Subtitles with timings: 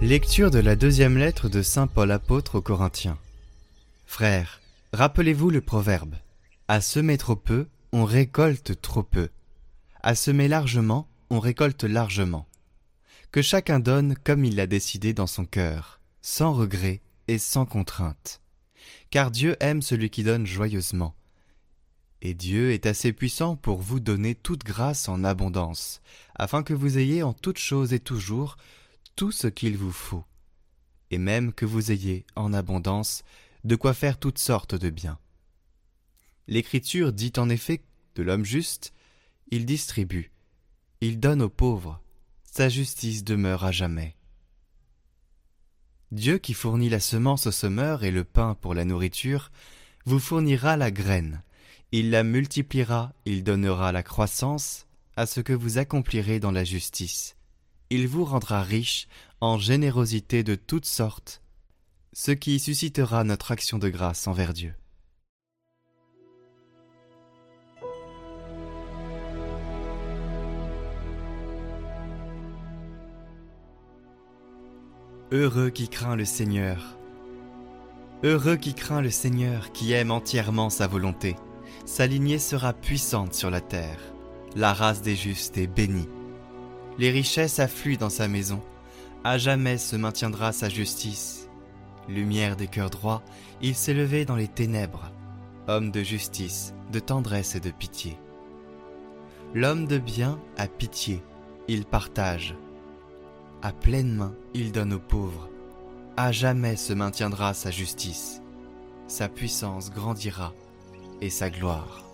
[0.00, 3.18] Lecture de la deuxième lettre de Saint Paul apôtre aux Corinthiens.
[4.06, 4.60] Frères,
[4.92, 6.16] rappelez-vous le proverbe.
[6.68, 9.28] À semer trop peu, on récolte trop peu.
[10.02, 12.46] À semer largement, on récolte largement.
[13.32, 18.40] Que chacun donne comme il l'a décidé dans son cœur, sans regret et sans contrainte.
[19.10, 21.14] Car Dieu aime celui qui donne joyeusement.
[22.20, 26.00] Et Dieu est assez puissant pour vous donner toute grâce en abondance,
[26.34, 28.56] afin que vous ayez en toute chose et toujours
[29.14, 30.24] tout ce qu'il vous faut,
[31.10, 33.24] et même que vous ayez en abondance
[33.64, 35.18] de quoi faire toutes sortes de biens.
[36.46, 37.82] L'Écriture dit en effet
[38.14, 38.92] de l'homme juste,
[39.50, 40.32] il distribue,
[41.00, 42.00] il donne aux pauvres,
[42.42, 44.16] sa justice demeure à jamais.
[46.10, 49.50] Dieu qui fournit la semence au semeur et le pain pour la nourriture,
[50.06, 51.42] vous fournira la graine,
[51.92, 57.36] il la multipliera, il donnera la croissance à ce que vous accomplirez dans la justice
[57.90, 59.08] il vous rendra riche
[59.40, 61.42] en générosité de toutes sortes,
[62.20, 64.74] ce qui suscitera notre action de grâce envers Dieu.
[75.30, 76.98] Heureux qui craint le Seigneur.
[78.24, 81.36] Heureux qui craint le Seigneur, qui aime entièrement sa volonté.
[81.86, 84.00] Sa lignée sera puissante sur la terre.
[84.56, 86.08] La race des justes est bénie
[86.98, 88.60] les richesses affluent dans sa maison.
[89.22, 91.47] À jamais se maintiendra sa justice.
[92.08, 93.22] Lumière des cœurs droits,
[93.60, 95.12] il s'est levé dans les ténèbres.
[95.66, 98.18] Homme de justice, de tendresse et de pitié.
[99.54, 101.22] L'homme de bien a pitié,
[101.68, 102.54] il partage.
[103.60, 105.50] À pleine main, il donne aux pauvres.
[106.16, 108.42] À jamais se maintiendra sa justice.
[109.06, 110.54] Sa puissance grandira
[111.20, 112.07] et sa gloire.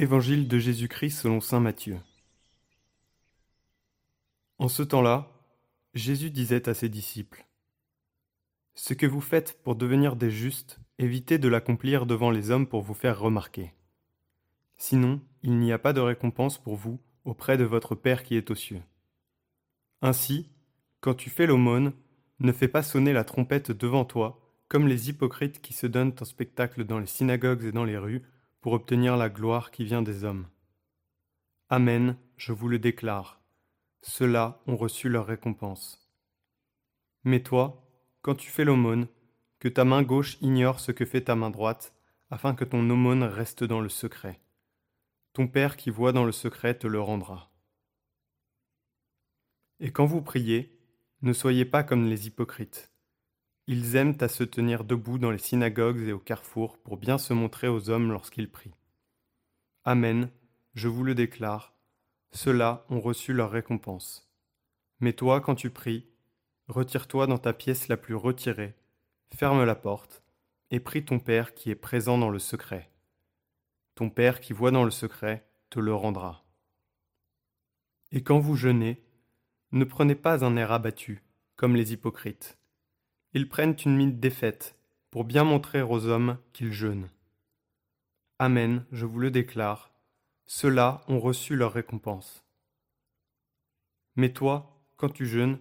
[0.00, 1.98] Évangile de Jésus-Christ selon Saint Matthieu.
[4.58, 5.28] En ce temps-là,
[5.92, 7.44] Jésus disait à ses disciples,
[8.76, 12.82] Ce que vous faites pour devenir des justes, évitez de l'accomplir devant les hommes pour
[12.82, 13.74] vous faire remarquer.
[14.76, 18.52] Sinon, il n'y a pas de récompense pour vous auprès de votre Père qui est
[18.52, 18.82] aux cieux.
[20.00, 20.48] Ainsi,
[21.00, 21.92] quand tu fais l'aumône,
[22.38, 26.24] ne fais pas sonner la trompette devant toi, comme les hypocrites qui se donnent en
[26.24, 28.22] spectacle dans les synagogues et dans les rues,
[28.60, 30.48] pour obtenir la gloire qui vient des hommes.
[31.68, 33.40] Amen, je vous le déclare.
[34.02, 36.10] Ceux-là ont reçu leur récompense.
[37.24, 37.84] Mais toi,
[38.22, 39.08] quand tu fais l'aumône,
[39.58, 41.94] que ta main gauche ignore ce que fait ta main droite,
[42.30, 44.40] afin que ton aumône reste dans le secret.
[45.32, 47.50] Ton Père qui voit dans le secret te le rendra.
[49.80, 50.78] Et quand vous priez,
[51.22, 52.92] ne soyez pas comme les hypocrites
[53.70, 57.34] ils aiment à se tenir debout dans les synagogues et au carrefour pour bien se
[57.34, 58.74] montrer aux hommes lorsqu'ils prient.
[59.84, 60.30] Amen,
[60.72, 61.74] je vous le déclare,
[62.32, 64.32] ceux-là ont reçu leur récompense.
[65.00, 66.08] Mais toi, quand tu pries,
[66.68, 68.74] retire-toi dans ta pièce la plus retirée,
[69.34, 70.22] ferme la porte,
[70.70, 72.90] et prie ton Père qui est présent dans le secret.
[73.96, 76.46] Ton Père qui voit dans le secret te le rendra.
[78.12, 79.04] Et quand vous jeûnez,
[79.72, 81.22] ne prenez pas un air abattu,
[81.56, 82.57] comme les hypocrites
[83.34, 84.76] ils prennent une mine défaite,
[85.10, 87.08] pour bien montrer aux hommes qu'ils jeûnent.
[88.38, 89.92] Amen, je vous le déclare,
[90.46, 92.44] ceux-là ont reçu leur récompense.
[94.16, 95.58] Mais toi, quand tu jeûnes,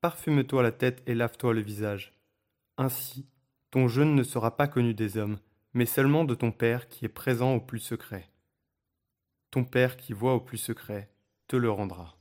[0.00, 2.12] parfume-toi la tête et lave-toi le visage.
[2.76, 3.26] Ainsi,
[3.70, 5.38] ton jeûne ne sera pas connu des hommes,
[5.74, 8.30] mais seulement de ton Père qui est présent au plus secret.
[9.50, 11.10] Ton Père qui voit au plus secret
[11.46, 12.16] te le rendra.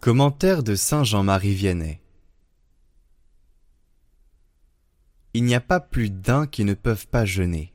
[0.00, 2.00] Commentaire de Saint Jean-Marie Vianney
[5.34, 7.74] Il n'y a pas plus d'un qui ne peuvent pas jeûner.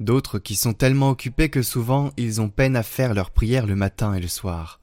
[0.00, 3.74] D'autres qui sont tellement occupés que souvent ils ont peine à faire leur prière le
[3.74, 4.82] matin et le soir.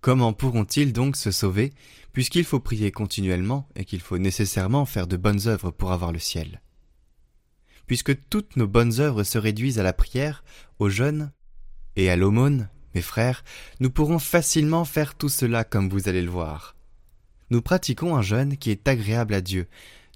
[0.00, 1.72] Comment pourront-ils donc se sauver,
[2.12, 6.20] puisqu'il faut prier continuellement et qu'il faut nécessairement faire de bonnes œuvres pour avoir le
[6.20, 6.62] ciel?
[7.88, 10.44] Puisque toutes nos bonnes œuvres se réduisent à la prière,
[10.78, 11.32] au jeûne
[11.96, 13.44] et à l'aumône, mes frères,
[13.78, 16.74] nous pourrons facilement faire tout cela comme vous allez le voir.
[17.50, 19.68] Nous pratiquons un jeûne qui est agréable à Dieu,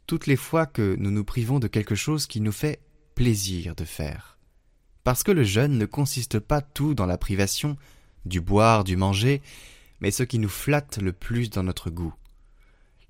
[0.06, 2.81] toutes les fois que nous nous privons de quelque chose qui nous fait
[3.15, 4.38] plaisir de faire.
[5.05, 7.77] Parce que le jeûne ne consiste pas tout dans la privation,
[8.25, 9.43] du boire, du manger,
[10.00, 12.15] mais ce qui nous flatte le plus dans notre goût.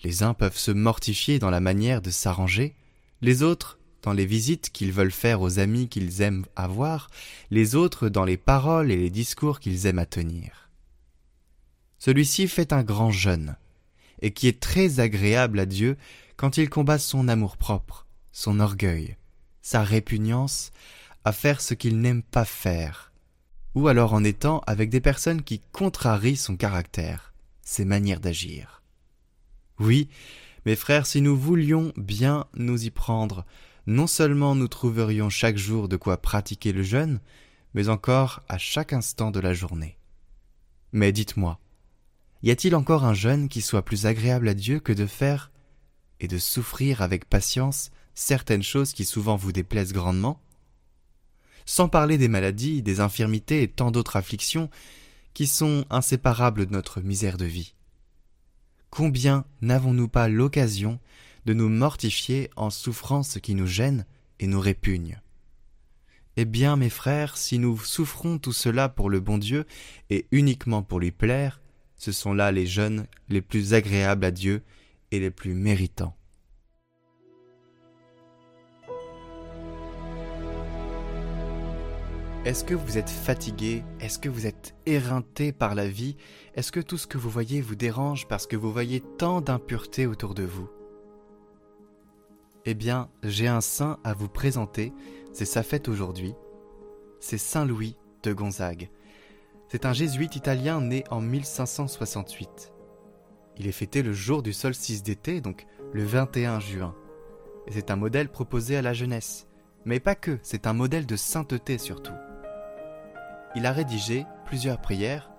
[0.02, 2.74] Les uns peuvent se mortifier dans la manière de s'arranger,
[3.22, 7.10] les autres dans les visites qu'ils veulent faire aux amis qu'ils aiment avoir,
[7.50, 10.70] les autres dans les paroles et les discours qu'ils aiment à tenir.
[11.98, 13.56] Celui-ci fait un grand jeûne,
[14.22, 15.96] et qui est très agréable à Dieu
[16.36, 19.16] quand il combat son amour-propre, son orgueil,
[19.62, 20.72] sa répugnance
[21.24, 23.12] à faire ce qu'il n'aime pas faire,
[23.74, 28.82] ou alors en étant avec des personnes qui contrarient son caractère, ses manières d'agir.
[29.78, 30.08] Oui,
[30.66, 33.44] mes frères, si nous voulions bien nous y prendre,
[33.90, 37.18] non seulement nous trouverions chaque jour de quoi pratiquer le jeûne,
[37.74, 39.98] mais encore à chaque instant de la journée.
[40.92, 41.58] Mais dites-moi,
[42.44, 45.50] y a-t-il encore un jeûne qui soit plus agréable à Dieu que de faire
[46.20, 50.40] et de souffrir avec patience certaines choses qui souvent vous déplaisent grandement?
[51.66, 54.70] Sans parler des maladies, des infirmités et tant d'autres afflictions
[55.34, 57.74] qui sont inséparables de notre misère de vie.
[58.88, 61.00] Combien n'avons-nous pas l'occasion
[61.44, 64.06] de nous mortifier en souffrant ce qui nous gêne
[64.38, 65.20] et nous répugne.
[66.36, 69.64] Eh bien, mes frères, si nous souffrons tout cela pour le bon Dieu
[70.08, 71.60] et uniquement pour lui plaire,
[71.96, 74.62] ce sont là les jeunes les plus agréables à Dieu
[75.10, 76.16] et les plus méritants.
[82.46, 83.84] Est-ce que vous êtes fatigué?
[84.00, 86.16] Est-ce que vous êtes éreinté par la vie?
[86.54, 90.06] Est-ce que tout ce que vous voyez vous dérange parce que vous voyez tant d'impuretés
[90.06, 90.70] autour de vous?
[92.66, 94.92] Eh bien, j'ai un saint à vous présenter,
[95.32, 96.34] c'est sa fête aujourd'hui.
[97.20, 98.90] C'est Saint Louis de Gonzague.
[99.68, 102.72] C'est un jésuite italien né en 1568.
[103.56, 106.94] Il est fêté le jour du solstice d'été, donc le 21 juin.
[107.70, 109.46] C'est un modèle proposé à la jeunesse.
[109.84, 112.12] Mais pas que, c'est un modèle de sainteté surtout
[113.54, 115.30] il a rédigé plusieurs prières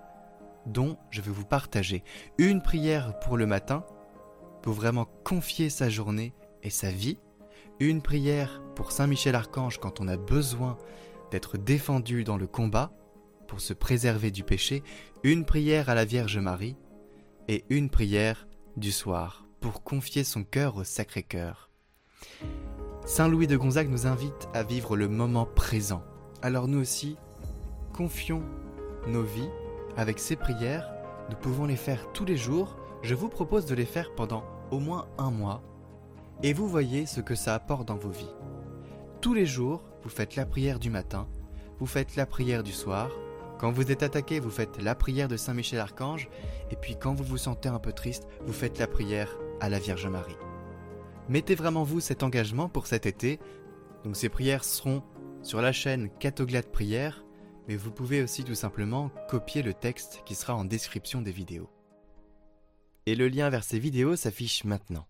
[0.66, 2.04] dont je vais vous partager.
[2.38, 3.86] Une prière pour le matin,
[4.62, 6.34] pour vraiment confier sa journée
[6.64, 7.18] et sa vie.
[7.80, 10.78] Une prière pour Saint Michel Archange quand on a besoin
[11.32, 12.92] d'être défendu dans le combat,
[13.52, 14.82] pour se préserver du péché.
[15.24, 16.78] Une prière à la Vierge Marie
[17.50, 18.48] et une prière
[18.78, 21.70] du soir pour confier son cœur au Sacré-Cœur.
[23.06, 26.02] Saint Louis de Gonzague nous invite à vivre le moment présent.
[26.42, 27.18] Alors nous aussi,
[27.92, 28.42] confions
[29.06, 29.50] nos vies
[29.98, 30.90] avec ces prières.
[31.30, 32.78] Nous pouvons les faire tous les jours.
[33.02, 35.62] Je vous propose de les faire pendant au moins un mois.
[36.44, 38.34] Et vous voyez ce que ça apporte dans vos vies.
[39.22, 41.28] Tous les jours, vous faites la prière du matin,
[41.80, 43.10] vous faites la prière du soir.
[43.60, 46.30] Quand vous êtes attaqué, vous faites la prière de Saint Michel Archange.
[46.72, 49.30] Et puis quand vous vous sentez un peu triste, vous faites la prière
[49.60, 50.38] à la Vierge Marie.
[51.30, 53.40] Mettez vraiment vous cet engagement pour cet été.
[54.04, 55.04] Donc ces prières seront
[55.44, 57.24] sur la chaîne Catoglade Prière
[57.68, 61.70] mais vous pouvez aussi tout simplement copier le texte qui sera en description des vidéos.
[63.06, 65.08] Et le lien vers ces vidéos s'affiche maintenant.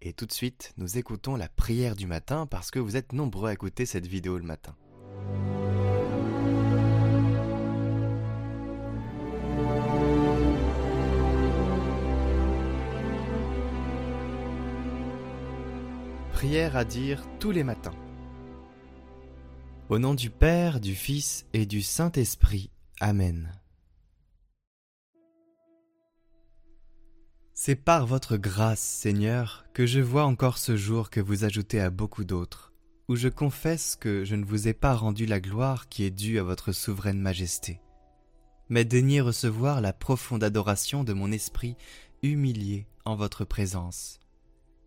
[0.00, 3.50] Et tout de suite, nous écoutons la prière du matin parce que vous êtes nombreux
[3.50, 4.76] à écouter cette vidéo le matin.
[16.32, 17.94] Prière à dire tous les matins.
[19.88, 22.70] Au nom du Père, du Fils et du Saint-Esprit.
[23.00, 23.50] Amen.
[27.60, 31.90] C'est par votre grâce, Seigneur, que je vois encore ce jour que vous ajoutez à
[31.90, 32.72] beaucoup d'autres,
[33.08, 36.38] où je confesse que je ne vous ai pas rendu la gloire qui est due
[36.38, 37.80] à votre souveraine majesté.
[38.68, 41.76] Mais daignez recevoir la profonde adoration de mon esprit
[42.22, 44.20] humilié en votre présence,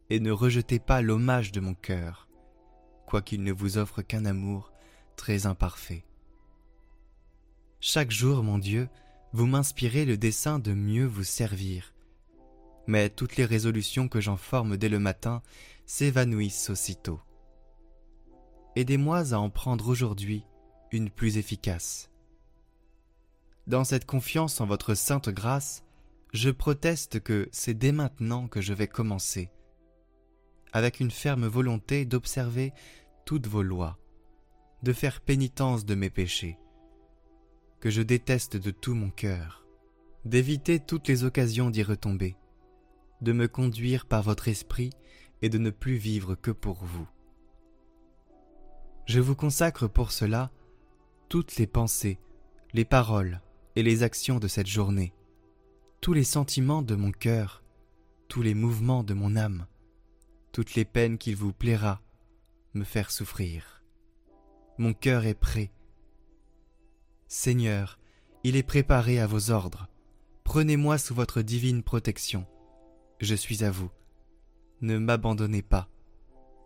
[0.09, 2.29] et ne rejetez pas l'hommage de mon cœur,
[3.05, 4.71] quoiqu'il ne vous offre qu'un amour
[5.17, 6.05] très imparfait.
[7.81, 8.87] Chaque jour, mon Dieu,
[9.33, 11.90] vous m'inspirez le dessein de mieux vous servir.
[12.87, 15.41] Mais toutes les résolutions que j'en forme dès le matin
[15.85, 17.19] s'évanouissent aussitôt.
[18.75, 20.45] Aidez-moi à en prendre aujourd'hui
[20.91, 22.09] une plus efficace.
[23.67, 25.83] Dans cette confiance en votre sainte grâce,
[26.33, 29.51] je proteste que c'est dès maintenant que je vais commencer,
[30.73, 32.73] avec une ferme volonté d'observer
[33.25, 33.97] toutes vos lois,
[34.83, 36.57] de faire pénitence de mes péchés,
[37.79, 39.65] que je déteste de tout mon cœur,
[40.25, 42.35] d'éviter toutes les occasions d'y retomber,
[43.21, 44.91] de me conduire par votre esprit
[45.41, 47.07] et de ne plus vivre que pour vous.
[49.05, 50.51] Je vous consacre pour cela
[51.29, 52.19] toutes les pensées,
[52.73, 53.41] les paroles
[53.75, 55.13] et les actions de cette journée,
[56.01, 57.63] tous les sentiments de mon cœur,
[58.27, 59.65] tous les mouvements de mon âme,
[60.51, 62.01] toutes les peines qu'il vous plaira
[62.73, 63.83] me faire souffrir.
[64.77, 65.71] Mon cœur est prêt.
[67.27, 67.99] Seigneur,
[68.43, 69.87] il est préparé à vos ordres.
[70.43, 72.45] Prenez-moi sous votre divine protection.
[73.21, 73.91] Je suis à vous.
[74.81, 75.87] Ne m'abandonnez pas.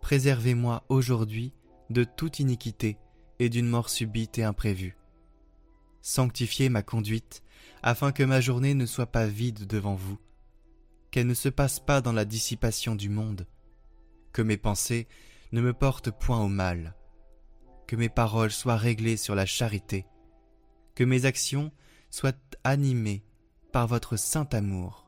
[0.00, 1.52] Préservez-moi aujourd'hui
[1.90, 2.96] de toute iniquité
[3.38, 4.96] et d'une mort subite et imprévue.
[6.00, 7.42] Sanctifiez ma conduite,
[7.82, 10.18] afin que ma journée ne soit pas vide devant vous,
[11.10, 13.46] qu'elle ne se passe pas dans la dissipation du monde,
[14.32, 15.08] que mes pensées
[15.52, 16.94] ne me portent point au mal,
[17.86, 20.06] que mes paroles soient réglées sur la charité,
[20.94, 21.70] que mes actions
[22.08, 22.32] soient
[22.64, 23.24] animées
[23.72, 25.05] par votre saint amour,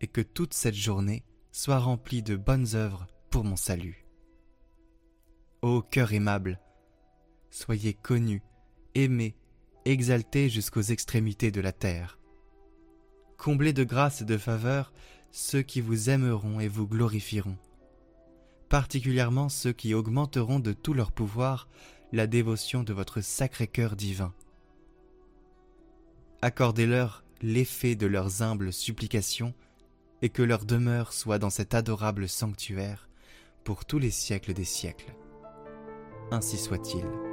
[0.00, 4.06] et que toute cette journée soit remplie de bonnes œuvres pour mon salut.
[5.62, 6.60] Ô cœur aimable,
[7.50, 8.42] soyez connu,
[8.94, 9.36] aimé,
[9.84, 12.18] exalté jusqu'aux extrémités de la terre.
[13.36, 14.92] Comblez de grâce et de faveur
[15.30, 17.58] ceux qui vous aimeront et vous glorifieront,
[18.68, 21.68] particulièrement ceux qui augmenteront de tout leur pouvoir
[22.12, 24.32] la dévotion de votre sacré cœur divin.
[26.40, 29.54] Accordez-leur l'effet de leurs humbles supplications,
[30.22, 33.08] et que leur demeure soit dans cet adorable sanctuaire
[33.64, 35.14] pour tous les siècles des siècles.
[36.30, 37.27] Ainsi soit-il.